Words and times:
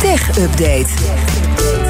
Tech 0.00 0.38
Update. 0.38 0.86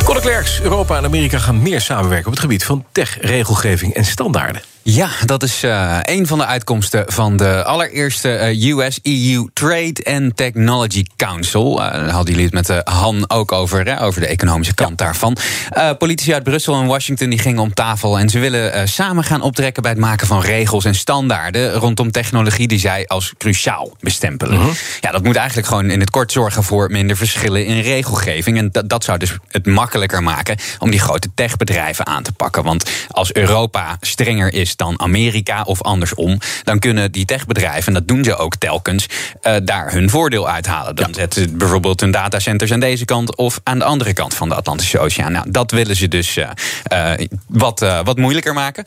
Conor 0.05 0.23
Klerks, 0.23 0.61
Europa 0.61 0.97
en 0.97 1.05
Amerika 1.05 1.39
gaan 1.39 1.63
meer 1.63 1.81
samenwerken 1.81 2.27
op 2.27 2.33
het 2.33 2.41
gebied 2.41 2.65
van 2.65 2.85
tech-regelgeving 2.93 3.95
en 3.95 4.05
standaarden. 4.05 4.63
Ja, 4.83 5.11
dat 5.25 5.43
is 5.43 5.65
uh, 5.65 5.99
een 6.03 6.27
van 6.27 6.39
de 6.39 6.47
uitkomsten 6.47 7.05
van 7.07 7.37
de 7.37 7.65
allereerste 7.65 8.55
uh, 8.55 8.77
US-EU 8.77 9.47
Trade 9.53 10.05
and 10.05 10.37
Technology 10.37 11.05
Council. 11.17 11.81
Uh, 11.81 11.93
daar 11.93 12.09
hadden 12.09 12.35
jullie 12.35 12.51
het 12.55 12.69
met 12.69 12.81
Han 12.85 13.31
ook 13.31 13.53
over, 13.53 13.87
hè, 13.87 14.03
over 14.03 14.21
de 14.21 14.27
economische 14.27 14.75
kant 14.75 15.01
ja. 15.01 15.07
daarvan. 15.07 15.37
politici 15.99 16.33
uit 16.33 16.43
Brussel 16.43 16.81
en 16.81 16.87
Washington 16.87 17.31
die 17.31 17.39
gingen 17.39 17.63
om 17.63 17.75
tafel 17.75 18.19
en 18.19 18.29
ze 18.29 18.39
willen 18.39 18.89
samen 18.89 19.25
gaan 19.25 19.43
optrekken 19.43 19.83
bij 19.83 19.91
het 19.91 20.01
maken 20.01 20.27
van 20.27 20.41
regels 20.41 20.85
en 20.85 20.95
standaarden 20.95 21.73
rondom 21.73 22.11
technologie 22.11 22.69
die 22.69 22.79
zij 22.79 23.07
als 23.07 23.33
cruciaal 23.39 23.97
bestempelen. 24.01 24.55
Mhm. 24.57 24.65
-huh. 24.65 24.75
Ja, 25.01 25.11
dat 25.11 25.25
moet 25.25 25.37
eigenlijk 25.37 25.69
gewoon 25.69 25.91
in 25.91 26.01
het 26.01 26.11
kort 26.11 26.33
zorgen 26.33 26.63
voor 26.63 26.91
minder 26.91 27.17
verschillen 27.17 27.67
in 27.67 27.81
regelgeving. 27.81 28.59
En 28.59 28.69
dat, 28.71 28.89
dat 28.89 29.05
zou 29.05 29.19
dus 29.19 29.37
het 29.49 29.67
makkelijker 29.67 30.23
maken 30.23 30.57
om 30.79 30.91
die 30.91 31.01
grote 31.01 31.29
techbedrijven 31.35 32.07
aan 32.07 32.23
te 32.23 32.33
pakken. 32.33 32.63
Want 32.63 32.91
als 33.09 33.33
Europa 33.33 33.97
strenger 34.01 34.53
is 34.53 34.70
dan 34.77 35.01
Amerika 35.01 35.63
of 35.63 35.83
andersom, 35.83 36.39
dan 36.65 36.79
kunnen 36.79 37.13
die 37.13 37.25
techbedrijven, 37.25 37.87
en 37.87 37.93
dat 37.93 38.09
doen 38.09 38.25
ze 38.25 38.37
ook 38.37 38.57
telkens, 38.57 39.07
uh, 39.43 39.57
daar 39.63 39.93
hun 39.93 40.11
voordeel 40.11 40.49
uithalen. 40.49 40.97
Dan 40.97 41.09
ja. 41.09 41.15
zetten 41.15 41.43
ze 41.43 41.49
bijvoorbeeld 41.49 42.01
hun 42.01 42.11
datacenters 42.11 42.73
aan 42.73 42.81
deze 42.81 43.05
kant 43.05 43.37
of 43.37 43.61
aan 43.63 43.79
de 43.79 43.85
andere 43.85 44.13
kant 44.13 44.35
van 44.35 44.49
de 44.49 44.55
Atlantische 44.55 44.99
Oceaan. 44.99 45.33
Nou, 45.33 45.51
dat 45.51 45.71
willen 45.71 45.97
ze 45.97 46.09
dus 46.09 46.37
uh, 46.37 46.49
uh, 46.93 47.27
wat, 47.47 47.81
wat 48.05 48.17
moeilijker 48.17 48.55
maken. 48.55 48.85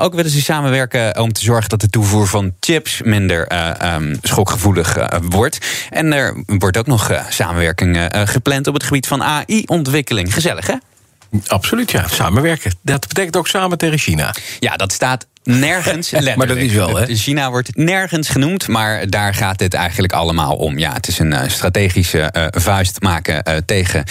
ook 0.00 0.14
willen 0.14 0.30
ze 0.30 0.42
samenwerken 0.42 1.20
om 1.20 1.32
te 1.32 1.40
zorgen 1.40 1.68
dat 1.68 1.80
de 1.80 1.90
toevoer 1.90 2.26
van 2.26 2.54
chips 2.60 3.00
minder 3.02 3.48
um, 3.94 4.18
schokgevoelig 4.22 5.08
wordt. 5.22 5.58
En 5.90 6.12
er 6.12 6.42
wordt 6.46 6.76
ook 6.76 6.86
nog 6.86 7.24
samenwerking 7.28 8.08
gepland 8.24 8.66
op 8.66 8.74
het 8.74 8.82
gebied 8.82 9.06
van 9.06 9.22
AI-ontwikkeling. 9.22 10.34
Gezellig, 10.34 10.66
hè? 10.66 10.74
Absoluut, 11.46 11.90
ja. 11.90 12.08
Samenwerken. 12.08 12.72
Dat 12.82 13.08
betekent 13.08 13.36
ook 13.36 13.48
samen 13.48 13.78
tegen 13.78 13.98
China. 13.98 14.34
Ja, 14.58 14.76
dat 14.76 14.92
staat 14.92 15.26
nergens. 15.42 16.10
maar 16.36 16.46
dat 16.46 16.56
is 16.56 16.72
wel, 16.72 16.96
hè? 16.96 17.14
China 17.14 17.50
wordt 17.50 17.76
nergens 17.76 18.28
genoemd, 18.28 18.68
maar 18.68 19.10
daar 19.10 19.34
gaat 19.34 19.58
dit 19.58 19.74
eigenlijk 19.74 20.12
allemaal 20.12 20.56
om. 20.56 20.78
Ja, 20.78 20.92
het 20.92 21.08
is 21.08 21.18
een 21.18 21.32
uh, 21.32 21.42
strategische 21.46 22.34
uh, 22.36 22.46
vuist 22.50 23.00
maken 23.00 23.42
uh, 23.48 23.56
tegen 23.66 24.04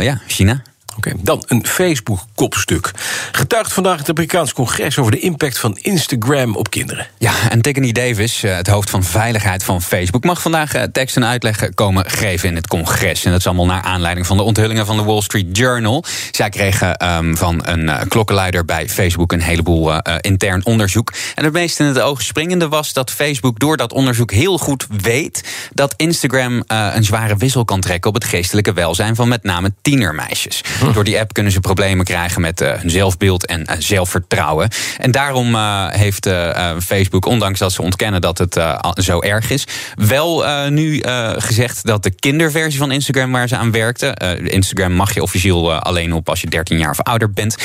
ja, 0.00 0.20
China. 0.26 0.62
Oké, 1.00 1.08
okay, 1.08 1.20
dan 1.24 1.42
een 1.46 1.66
Facebook-kopstuk. 1.66 2.90
Getuigt 3.32 3.72
vandaag 3.72 3.98
het 3.98 4.08
Amerikaans 4.08 4.52
congres 4.52 4.98
over 4.98 5.12
de 5.12 5.18
impact 5.18 5.58
van 5.58 5.78
Instagram 5.80 6.56
op 6.56 6.70
kinderen. 6.70 7.06
Ja, 7.18 7.32
en 7.50 7.60
Tiffany 7.60 7.92
Davis, 7.92 8.42
het 8.42 8.66
hoofd 8.66 8.90
van 8.90 9.04
veiligheid 9.04 9.64
van 9.64 9.82
Facebook, 9.82 10.24
mag 10.24 10.42
vandaag 10.42 10.72
tekst 10.92 11.16
en 11.16 11.24
uitleg 11.24 11.74
komen 11.74 12.10
geven 12.10 12.48
in 12.48 12.54
het 12.54 12.66
congres. 12.66 13.24
En 13.24 13.30
dat 13.30 13.40
is 13.40 13.46
allemaal 13.46 13.66
naar 13.66 13.82
aanleiding 13.82 14.26
van 14.26 14.36
de 14.36 14.42
onthullingen 14.42 14.86
van 14.86 14.96
de 14.96 15.02
Wall 15.02 15.20
Street 15.20 15.56
Journal. 15.56 16.04
Zij 16.30 16.48
kregen 16.48 17.06
um, 17.08 17.36
van 17.36 17.60
een 17.64 18.08
klokkenleider 18.08 18.64
bij 18.64 18.88
Facebook 18.88 19.32
een 19.32 19.42
heleboel 19.42 19.92
uh, 19.92 19.98
intern 20.20 20.64
onderzoek. 20.64 21.12
En 21.34 21.44
het 21.44 21.52
meest 21.52 21.80
in 21.80 21.86
het 21.86 22.00
oog 22.00 22.22
springende 22.22 22.68
was 22.68 22.92
dat 22.92 23.10
Facebook 23.10 23.58
door 23.58 23.76
dat 23.76 23.92
onderzoek 23.92 24.32
heel 24.32 24.58
goed 24.58 24.86
weet 25.02 25.44
dat 25.72 25.94
Instagram 25.96 26.52
uh, 26.54 26.88
een 26.94 27.04
zware 27.04 27.36
wissel 27.36 27.64
kan 27.64 27.80
trekken 27.80 28.08
op 28.10 28.14
het 28.14 28.24
geestelijke 28.24 28.72
welzijn 28.72 29.14
van 29.14 29.28
met 29.28 29.42
name 29.42 29.72
tienermeisjes. 29.82 30.60
Hm. 30.78 30.89
Door 30.92 31.04
die 31.04 31.18
app 31.18 31.32
kunnen 31.32 31.52
ze 31.52 31.60
problemen 31.60 32.04
krijgen 32.04 32.40
met 32.40 32.60
uh, 32.60 32.72
hun 32.72 32.90
zelfbeeld 32.90 33.46
en 33.46 33.60
uh, 33.60 33.76
zelfvertrouwen. 33.78 34.68
En 34.98 35.10
daarom 35.10 35.54
uh, 35.54 35.88
heeft 35.88 36.28
Facebook, 36.82 37.26
ondanks 37.26 37.58
dat 37.58 37.72
ze 37.72 37.82
ontkennen 37.82 38.20
dat 38.20 38.38
het 38.38 38.60
zo 38.94 39.20
erg 39.20 39.50
is, 39.50 39.64
wel 39.94 40.44
nu 40.70 41.02
gezegd 41.36 41.86
dat 41.86 42.02
de 42.02 42.10
kinderversie 42.10 42.78
van 42.78 42.90
Instagram 42.90 43.32
waar 43.32 43.48
ze 43.48 43.56
aan 43.56 43.70
werkten. 43.70 44.14
Instagram 44.50 44.92
mag 44.92 45.14
je 45.14 45.22
officieel 45.22 45.72
alleen 45.72 46.12
op 46.12 46.28
als 46.28 46.40
je 46.40 46.46
13 46.46 46.78
jaar 46.78 46.90
of 46.90 47.00
ouder 47.00 47.32
bent. 47.32 47.56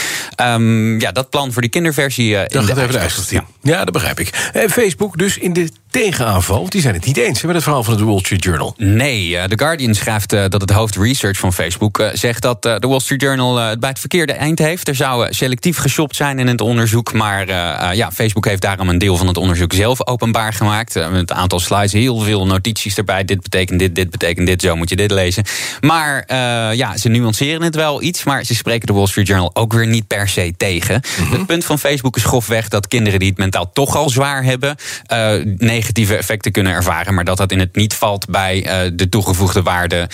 Um, 0.41 0.99
ja, 0.99 1.11
dat 1.11 1.29
plan 1.29 1.51
voor 1.53 1.61
die 1.61 1.71
kinderversie. 1.71 2.33
dat 2.33 2.53
in 2.53 2.65
gaat 2.65 2.75
de 2.75 2.81
even 2.81 3.27
de 3.29 3.41
ja. 3.65 3.83
dat 3.83 3.93
begrijp 3.93 4.19
ik. 4.19 4.49
En 4.53 4.69
Facebook 4.69 5.17
dus 5.17 5.37
in 5.37 5.53
de 5.53 5.69
tegenaanval. 5.89 6.59
Want 6.59 6.71
die 6.71 6.81
zijn 6.81 6.93
het 6.93 7.05
niet 7.05 7.17
eens 7.17 7.41
met 7.41 7.55
het 7.55 7.63
verhaal 7.63 7.83
van 7.83 7.97
de 7.97 8.03
Wall 8.03 8.19
Street 8.19 8.43
Journal. 8.43 8.73
Nee, 8.77 9.47
The 9.47 9.57
Guardian 9.57 9.93
schrijft 9.93 10.29
dat 10.29 10.61
het 10.61 10.69
hoofd 10.69 10.95
research 10.95 11.37
van 11.37 11.53
Facebook 11.53 12.09
zegt 12.13 12.41
dat 12.41 12.61
de 12.61 12.87
Wall 12.87 12.99
Street 12.99 13.21
Journal 13.21 13.57
het 13.57 13.79
bij 13.79 13.89
het 13.89 13.99
verkeerde 13.99 14.33
eind 14.33 14.59
heeft. 14.59 14.87
Er 14.87 14.95
zou 14.95 15.33
selectief 15.33 15.77
geshopt 15.77 16.15
zijn 16.15 16.39
in 16.39 16.47
het 16.47 16.61
onderzoek. 16.61 17.13
Maar 17.13 17.47
ja, 17.95 18.11
Facebook 18.11 18.45
heeft 18.45 18.61
daarom 18.61 18.89
een 18.89 18.97
deel 18.97 19.17
van 19.17 19.27
het 19.27 19.37
onderzoek 19.37 19.73
zelf 19.73 20.07
openbaar 20.07 20.53
gemaakt. 20.53 20.93
Met 20.93 21.29
een 21.29 21.35
aantal 21.35 21.59
slides, 21.59 21.93
heel 21.93 22.19
veel 22.19 22.45
notities 22.45 22.97
erbij. 22.97 23.25
Dit 23.25 23.41
betekent 23.41 23.79
dit, 23.79 23.95
dit 23.95 24.09
betekent 24.09 24.47
dit, 24.47 24.61
zo 24.61 24.75
moet 24.75 24.89
je 24.89 24.95
dit 24.95 25.11
lezen. 25.11 25.43
Maar 25.81 26.23
uh, 26.27 26.37
ja, 26.77 26.97
ze 26.97 27.09
nuanceren 27.09 27.61
het 27.61 27.75
wel 27.75 28.01
iets. 28.01 28.23
Maar 28.23 28.43
ze 28.43 28.55
spreken 28.55 28.87
de 28.87 28.93
Wall 28.93 29.07
Street 29.07 29.27
Journal 29.27 29.51
ook 29.53 29.73
weer 29.73 29.87
niet 29.87 30.07
per 30.07 30.29
se 30.29 30.53
tegen. 30.57 31.01
Mm 31.19 31.25
-hmm. 31.25 31.33
Het 31.37 31.45
punt 31.45 31.65
van 31.65 31.79
Facebook 31.79 32.15
is 32.15 32.23
grofweg 32.23 32.67
dat 32.67 32.87
kinderen 32.87 33.19
die 33.19 33.29
het 33.29 33.37
mentaal 33.55 33.73
toch 33.73 33.95
al 33.95 34.09
zwaar 34.09 34.43
hebben... 34.43 34.75
negatieve 35.57 36.15
effecten 36.15 36.51
kunnen 36.51 36.73
ervaren. 36.73 37.13
Maar 37.13 37.25
dat 37.25 37.37
dat 37.37 37.51
in 37.51 37.59
het 37.59 37.75
niet 37.75 37.93
valt 37.93 38.29
bij 38.29 38.61
de 38.93 39.09
toegevoegde 39.09 39.61
waarde... 39.61 40.09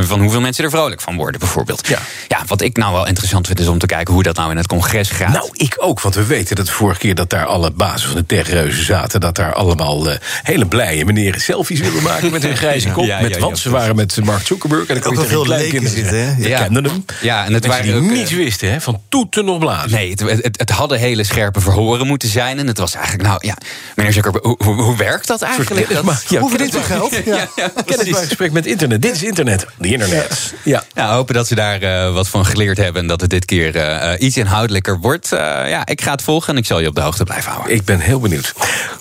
van 0.00 0.20
hoeveel 0.20 0.40
mensen 0.40 0.64
er 0.64 0.70
vrolijk 0.70 1.00
van 1.00 1.16
worden, 1.16 1.40
bijvoorbeeld. 1.40 1.88
Ja. 1.88 1.98
ja, 2.28 2.42
wat 2.46 2.60
ik 2.60 2.76
nou 2.76 2.92
wel 2.92 3.06
interessant 3.06 3.46
vind 3.46 3.60
is 3.60 3.66
om 3.66 3.78
te 3.78 3.86
kijken 3.86 4.14
hoe 4.14 4.22
dat 4.22 4.36
nou 4.36 4.50
in 4.50 4.56
het 4.56 4.66
congres 4.66 5.10
gaat. 5.10 5.32
Nou, 5.32 5.48
ik 5.52 5.74
ook, 5.76 6.00
want 6.00 6.14
we 6.14 6.26
weten 6.26 6.56
dat 6.56 6.66
de 6.66 6.72
vorige 6.72 6.98
keer 7.00 7.14
dat 7.14 7.30
daar 7.30 7.46
alle 7.46 7.70
bazen 7.70 8.08
van 8.08 8.18
de 8.18 8.26
techreuzen 8.26 8.84
zaten, 8.84 9.20
dat 9.20 9.36
daar 9.36 9.54
allemaal 9.54 10.08
uh, 10.08 10.14
hele 10.42 10.66
blije 10.66 11.04
meneren 11.04 11.40
selfies 11.40 11.80
willen 11.80 12.02
maken 12.02 12.30
met 12.30 12.42
hun 12.42 12.56
grijze 12.62 12.88
kop. 12.88 13.04
Ja, 13.04 13.16
ja, 13.16 13.22
met, 13.22 13.34
ja, 13.34 13.40
want 13.40 13.58
ze 13.58 13.70
waren 13.70 13.96
met 13.96 14.24
Mark 14.24 14.46
Zuckerberg 14.46 14.86
en 14.86 14.94
dan 14.94 15.02
kon 15.02 15.22
je 15.22 15.28
veel 15.28 15.46
leken 15.46 15.88
zitten, 15.88 16.36
Ja. 16.38 16.62
kende 16.62 16.88
hem. 16.88 17.04
Ja, 17.20 17.44
en 17.44 17.52
het 17.52 17.66
Mensen 17.66 17.70
waren 17.70 17.84
die 17.84 17.94
ook, 17.94 18.10
eh, 18.10 18.16
niets 18.18 18.30
wisten, 18.32 18.72
hè, 18.72 18.80
van 18.80 19.00
toeten 19.08 19.44
nog 19.44 19.58
blazen. 19.58 19.90
Nee, 19.90 20.10
het, 20.10 20.20
het, 20.20 20.58
het 20.58 20.70
hadden 20.70 20.98
hele 20.98 21.24
scherpe 21.24 21.60
verhoren 21.60 22.06
moeten 22.06 22.28
zijn. 22.32 22.58
En 22.58 22.66
het 22.66 22.78
was 22.78 22.94
eigenlijk, 22.94 23.28
nou 23.28 23.38
ja, 23.46 23.56
meneer 23.94 24.12
Zuckerberg, 24.12 24.44
hoe, 24.44 24.56
hoe, 24.64 24.74
hoe 24.74 24.96
werkt 24.96 25.26
dat 25.26 25.42
eigenlijk? 25.42 25.88
Dat- 25.94 26.04
maar- 26.04 26.22
ja, 26.28 26.40
Hoe 26.40 26.48
verdient 26.50 26.74
u 26.76 26.78
geld? 26.78 27.14
Ja. 27.24 27.48
Kennismakingsgesprek 27.86 28.52
met 28.52 28.66
internet. 28.66 29.02
Dit 29.02 29.14
is 29.14 29.22
internet. 29.22 29.66
De 29.78 29.88
internet. 29.88 30.54
Ja. 30.64 30.82
Ja, 30.94 31.14
hopen 31.14 31.34
dat 31.34 31.46
ze 31.46 31.54
daar 31.54 31.82
eh, 31.82 32.12
wat 32.14 32.28
van 32.28 32.46
geleerd 32.46 32.76
hebben 32.76 33.02
en 33.02 33.08
dat 33.08 33.20
het 33.20 33.30
dit 33.30 33.44
keer 33.44 33.76
eh, 33.76 34.12
eh, 34.12 34.20
iets 34.20 34.36
inhoudelijker 34.36 34.98
wordt. 35.00 35.32
Eh, 35.32 35.38
ja, 35.68 35.86
ik 35.86 36.00
ga 36.02 36.10
het 36.10 36.22
volgen 36.22 36.52
en 36.52 36.58
ik 36.58 36.66
zal 36.66 36.80
je 36.80 36.88
op 36.88 36.94
de 36.94 37.00
hoogte 37.00 37.24
blijven 37.24 37.50
houden. 37.52 37.74
Ik 37.74 37.84
ben 37.84 38.00
heel 38.00 38.20
benieuwd. 38.20 38.52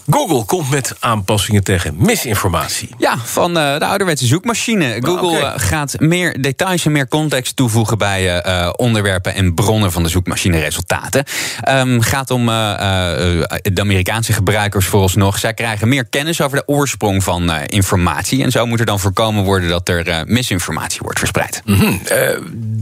Google 0.09 0.46
komt 0.46 0.70
met 0.70 0.94
aanpassingen 1.00 1.64
tegen 1.64 1.96
misinformatie. 1.97 2.90
Ja, 2.97 3.18
van 3.24 3.58
eh, 3.58 3.78
de 3.80 3.86
ouderwetse 3.86 4.25
zoekmachine. 4.25 4.97
Google 5.02 5.28
oké. 5.38 5.46
eh, 5.46 5.52
gaat 5.56 5.96
meer 6.00 6.41
details 6.41 6.86
en 6.86 6.91
meer 6.91 7.08
context 7.08 7.56
toevoegen 7.56 7.97
bij 7.97 8.44
onderwerpen 8.75 9.34
en 9.36 9.53
bronnen 9.53 9.91
van 9.91 10.03
de 10.03 10.09
zoekmachine-resultaten. 10.09 11.24
Ehm, 11.62 12.00
gaat 12.02 12.31
om 12.31 12.50
eh, 12.50 12.72
eh, 12.72 13.21
de 13.74 13.82
Amerikaanse 13.82 14.34
gebruikers 14.34 14.86
vooralsnog. 14.86 15.40
Zij 15.40 15.54
krijgen 15.54 15.88
meer 15.88 16.06
kennis 16.06 16.42
over 16.42 16.58
de 16.58 16.68
oorsprong 16.68 17.24
van 17.24 17.52
eh, 17.52 17.64
informatie. 17.66 18.44
En 18.44 18.52
zo 18.52 18.66
moet 18.66 18.80
er 18.80 18.86
dan 18.86 19.00
voorkomen 19.00 19.44
worden 19.44 19.70
dat 19.70 19.90
er 19.90 20.08
eh, 20.08 20.20
misinformatie 20.26 21.00
wordt 21.02 21.20
verspreid. 21.20 21.62
Mhm. 21.66 21.94
Eh, 22.06 22.38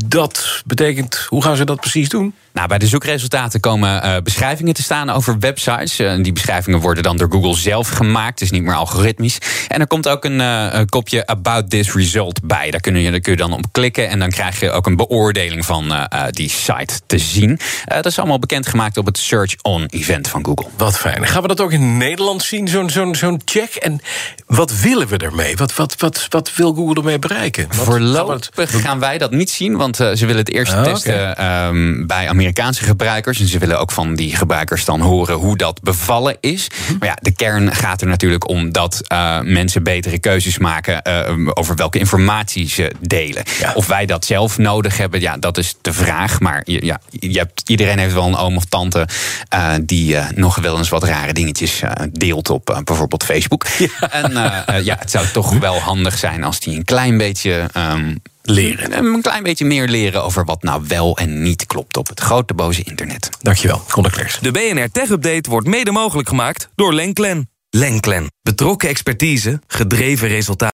dat 0.09 0.61
betekent, 0.65 1.25
hoe 1.27 1.43
gaan 1.43 1.55
ze 1.55 1.65
dat 1.65 1.79
precies 1.79 2.09
doen? 2.09 2.33
Nou, 2.53 2.67
bij 2.67 2.77
de 2.77 2.87
zoekresultaten 2.87 3.59
komen 3.59 4.01
eh, 4.01 4.21
beschrijvingen 4.23 4.73
te 4.73 4.83
staan 4.83 5.09
over 5.09 5.39
websites. 5.39 5.99
Eh, 5.99 6.15
die 6.23 6.33
beschrijvingen 6.33 6.79
worden 6.79 7.03
dan 7.03 7.17
door 7.17 7.31
Google 7.31 7.55
zelf 7.55 7.89
gemaakt, 7.89 8.39
dus 8.39 8.51
niet 8.51 8.63
meer 8.63 8.75
algoritmisch. 8.75 9.37
En 9.67 9.79
er 9.79 9.87
komt 9.87 10.07
ook 10.07 10.25
een, 10.25 10.41
eh, 10.41 10.81
kopje 10.89 11.25
About 11.25 11.69
This 11.69 11.93
Result 11.93 12.43
bij. 12.43 12.71
Daar 12.71 12.79
kun, 12.79 12.95
je, 12.95 13.11
daar 13.11 13.19
kun 13.19 13.31
je 13.31 13.37
dan 13.37 13.53
op 13.53 13.65
klikken 13.71 14.09
en 14.09 14.19
dan 14.19 14.29
krijg 14.29 14.59
je 14.59 14.71
ook 14.71 14.85
een 14.85 14.95
beoordeling 14.95 15.65
van 15.65 16.07
die 16.29 16.49
site 16.49 16.99
te 17.05 17.17
zien. 17.17 17.59
Dat 17.85 18.05
is 18.05 18.17
allemaal 18.17 18.39
bekendgemaakt 18.39 18.97
op 18.97 19.05
het 19.05 19.17
Search 19.17 19.55
On-event 19.61 20.27
van 20.27 20.45
Google. 20.45 20.67
Wat 20.77 20.97
fijn. 20.97 21.27
Gaan 21.27 21.41
we 21.41 21.47
dat 21.47 21.61
ook 21.61 21.71
in 21.71 21.97
Nederland 21.97 22.43
zien, 22.43 22.67
zo'n 22.67 22.89
zo'n 22.89 23.15
zo'n 23.15 23.41
check? 23.45 23.75
En 23.75 24.01
wat 24.45 24.79
willen 24.79 25.07
we 25.07 25.17
ermee? 25.17 25.55
Wat, 25.55 25.75
wat, 25.75 25.95
wat, 25.97 26.25
wat 26.29 26.55
wil 26.55 26.73
Google 26.73 26.95
ermee 26.95 27.19
bereiken? 27.19 27.67
Wat, 27.67 27.75
Voorlopig 27.75 28.81
gaan 28.81 28.99
wij 28.99 29.17
dat 29.17 29.31
niet 29.31 29.49
zien, 29.49 29.77
want 29.77 29.98
ze 29.99 30.25
willen 30.25 30.35
het 30.37 30.49
eerst 30.49 30.73
Ah, 30.73 30.83
testen 30.83 31.37
ehm, 31.37 32.05
bij 32.05 32.29
Amerikaanse 32.29 32.83
gebruikers. 32.83 33.39
En 33.39 33.47
ze 33.47 33.57
willen 33.57 33.79
ook 33.79 33.91
van 33.91 34.15
die 34.15 34.35
gebruikers 34.35 34.85
dan 34.85 35.01
horen 35.01 35.35
hoe 35.35 35.57
dat 35.57 35.81
bevallen 35.81 36.37
is. 36.39 36.67
Mhm. 36.87 36.97
Maar 36.99 37.07
ja, 37.07 37.17
de 37.21 37.31
kern 37.31 37.75
gaat 37.75 38.01
er 38.01 38.07
natuurlijk 38.07 38.47
om 38.49 38.71
dat 38.71 39.01
eh, 39.07 39.39
mensen 39.41 39.83
betere 39.83 40.19
keuzes 40.19 40.57
maken 40.57 41.01
eh, 41.01 41.33
over 41.53 41.75
welke 41.75 41.99
informatie 41.99 42.69
ze 42.69 42.91
delen. 42.99 43.43
Ja. 43.59 43.71
Of 43.73 43.87
wij 43.87 44.05
dat 44.05 44.25
zelf 44.25 44.57
nodig 44.57 44.97
hebben, 44.97 45.21
ja, 45.21 45.37
dat 45.37 45.57
is 45.57 45.75
de 45.81 45.93
vraag. 45.93 46.39
Maar 46.39 46.61
je, 46.65 46.85
ja, 46.85 46.99
je 47.09 47.37
hebt, 47.37 47.61
iedereen 47.69 47.97
heeft 47.99 48.13
wel 48.13 48.27
een 48.27 48.35
oom 48.37 48.55
of 48.55 48.65
tante 48.65 49.07
eh, 49.49 49.73
die 49.81 50.15
eh, 50.17 50.25
nog 50.35 50.55
wel 50.55 50.77
eens 50.77 50.89
wat 50.89 51.03
rare 51.03 51.33
dingetjes 51.33 51.81
eh, 51.81 51.91
deelt 52.11 52.49
op 52.49 52.69
eh, 52.69 52.77
bijvoorbeeld 52.83 53.23
Facebook. 53.23 53.65
En 54.11 54.37
eh, 54.37 54.75
eh, 54.77 54.85
ja, 54.85 54.95
het 54.99 55.11
zou 55.11 55.27
toch 55.27 55.53
wel 55.59 55.79
handig 55.79 56.17
zijn 56.17 56.43
als 56.43 56.59
die 56.59 56.75
een 56.77 56.85
klein 56.85 57.17
beetje. 57.17 57.67
ehm, 57.73 58.15
Leren. 58.49 58.97
Een 58.97 59.21
klein 59.21 59.43
beetje 59.43 59.65
meer 59.65 59.87
leren 59.87 60.23
over 60.23 60.45
wat 60.45 60.63
nou 60.63 60.83
wel 60.87 61.17
en 61.17 61.41
niet 61.41 61.65
klopt 61.65 61.97
op 61.97 62.07
het 62.07 62.19
grote 62.19 62.53
boze 62.53 62.83
internet. 62.83 63.29
Dankjewel, 63.41 63.83
Conor 63.89 64.11
Klerks. 64.11 64.39
De 64.39 64.51
BNR 64.51 64.91
Tech 64.91 65.09
Update 65.09 65.49
wordt 65.49 65.67
mede 65.67 65.91
mogelijk 65.91 66.27
gemaakt 66.27 66.69
door 66.75 66.93
Lenklen. 66.93 67.49
Lenklen. 67.69 68.31
Betrokken 68.41 68.89
expertise, 68.89 69.61
gedreven 69.67 70.27
resultaten. 70.27 70.78